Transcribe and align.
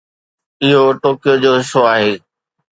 اهو 0.63 0.83
ٽوڪيو 1.01 1.33
جو 1.43 1.51
حصو 1.59 1.79
آهي 1.93 2.11